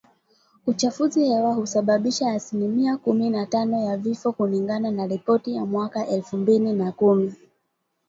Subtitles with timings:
[0.67, 6.37] Uchafuzi hewa husababisha asilimia kumi na tano ya vifo kulingana na ripoti ya mwaka elfu
[6.37, 7.33] mbili na kumi